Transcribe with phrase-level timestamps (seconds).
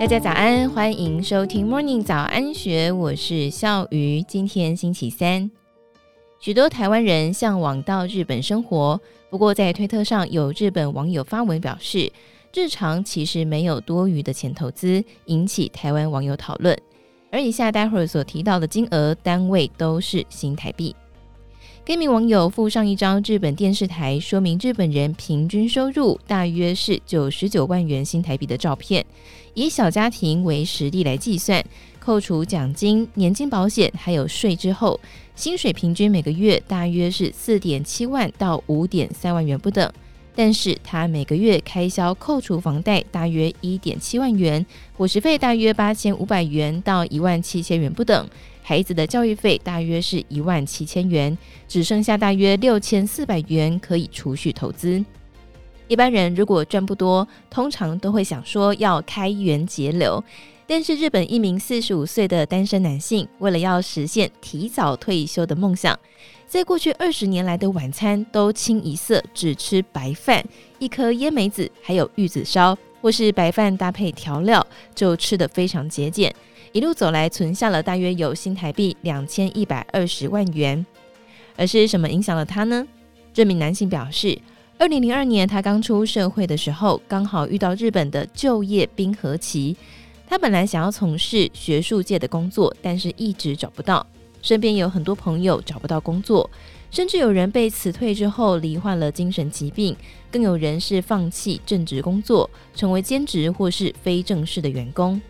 [0.00, 4.22] 大家早安，欢迎收听 Morning 早安学，我是笑鱼。
[4.22, 5.50] 今天星期三，
[6.40, 8.98] 许多台湾人向往到日本生活。
[9.28, 12.10] 不过，在推特上有日本网友发文表示，
[12.54, 16.74] 日常其实没有多余的钱投资，引起台湾网友讨论。
[17.30, 20.96] 而以下待会儿所提到的金额单位都是新台币。
[21.90, 29.04] 一名网友附上一张日本电视台说明日本人平均收入大约是九十九万元新台币的照片。
[29.54, 31.60] 以小家庭为实例来计算，
[31.98, 35.00] 扣除奖金、年金保险还有税之后，
[35.34, 39.92] 薪水平均每个月大约是四点七万到五点三万元不等。
[40.32, 44.64] 但是他每个月开销扣除房贷大约一点七万元，
[44.96, 48.28] 伙食费大约八千五百元到一万七千元不等，
[48.62, 55.04] 孩子的教育费大约是一万七千元，只剩下大约六千四百元可以储蓄投资。
[55.88, 60.22] 一般人如果赚不多，通常都会想说要开源节流。
[60.68, 65.98] 但是日本一名四十五岁的单身男性，为了要实现提早退休的梦想，
[66.46, 70.44] 在过去二十年来的晚餐都清一色只吃白饭、
[70.78, 74.64] 一颗椰梅子，还有玉子烧，或是白饭搭配调料，
[74.94, 76.32] 就吃得非常节俭。
[76.72, 80.84] 一路走来，存下了大约有新台币两千一百二十万元。
[81.56, 82.86] 而是什么影响了他呢？
[83.34, 84.38] 这名男性表示。
[84.78, 89.76] 二零零二年，他刚出社会的时候，刚好遇到日本的就业冰河期。
[90.26, 94.06] 他本来想要从事学术界的工作，但是一直找不到。
[94.40, 96.48] 身边有很多朋友找不到工作，
[96.90, 99.94] 甚至有人被辞退之后罹患了精神疾病，
[100.32, 105.20] 更有人是放弃正职工作，成为兼职或是非正式的员工。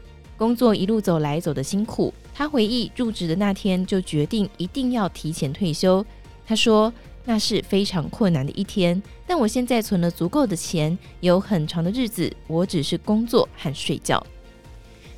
[0.41, 6.03] 工作一路走来走得辛苦，他回忆入职的那天就决定一定要提前退休。
[6.47, 6.91] 他说。
[7.27, 14.27] 那是非常困难的一天，但我现在存了足够的钱，有很长的日子，我只是工作和睡觉。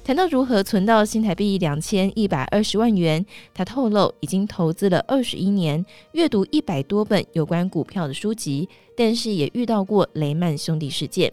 [0.05, 3.25] 谈到如何存到新台币两千一百二十万元，
[3.55, 11.33] 他透露已经投资了二十一年，阅读一百多本有关股票的书籍，但是也遇到过雷曼兄弟事件。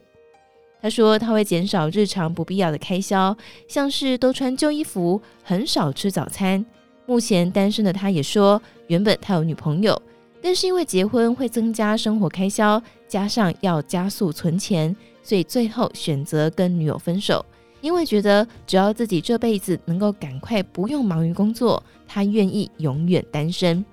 [0.81, 3.35] 他说他会减少日常不必要的开销，
[3.67, 6.65] 像是都穿旧衣服，很少吃早餐。
[7.05, 10.01] 目前单身的他也说，原本他有女朋友。
[10.41, 17.45] 但是因为结婚会增加生活开销，加上要加速存钱，所以最后选择跟女友分手。
[17.81, 23.83] 因为觉得只要自己这辈子能够赶快不用忙于工作，他愿意永远单身。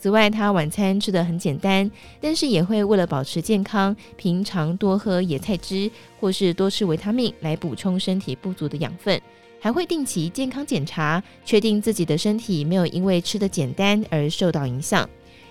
[0.00, 9.20] 此外，他晚餐吃得很简单，但是也会为了保持健康，平常多喝野菜汁，或是多吃维他命来补充身体不足的养分，
[9.58, 15.08] 还会定期健康检查，确定自己的身体没有因为吃得简单而受到影响。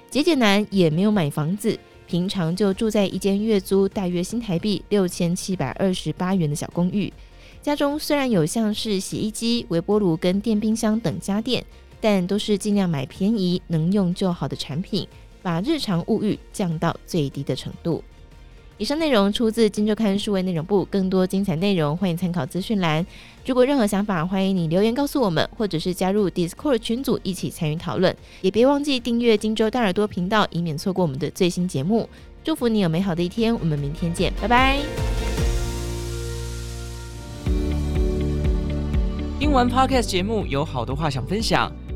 [0.10, 1.78] 节俭男也没有买房子，
[2.08, 7.12] 平常就住在一间月租大约新台币六千七百二十八元的小公寓。
[7.62, 11.66] 家中虽然有像是洗衣机、微波炉跟电冰箱等家电，
[12.00, 15.08] 但都是尽量买便宜、能用就好的产品，
[15.42, 18.04] 把日常物欲降到最低的程度。
[18.80, 23.04] 以上内容出自《金周刊》数位内容部，更多精彩内容欢迎参考资讯栏。
[23.44, 28.16] 如果任何想法，欢迎你留言告诉我们，或者是加入 Discord 群组一起参与讨论。
[28.42, 32.08] 也别忘记订阅《金周大耳朵》频道，以免错过我们的最新节目。
[32.44, 34.78] 祝福你有美好的一天，我们明天见，拜拜。
[39.40, 41.72] 听完 Podcast 节目，有好多话想分享，